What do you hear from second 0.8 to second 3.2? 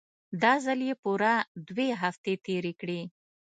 يې پوره دوې هفتې تېرې کړې.